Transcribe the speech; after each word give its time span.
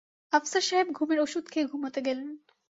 আফসার 0.33 0.61
সাহেব 0.61 0.87
ঘুমের 0.91 1.19
অষুধ 1.19 1.45
খেয়ে 1.51 1.69
ঘুমুতে 1.71 1.99
গেলেন। 2.01 2.29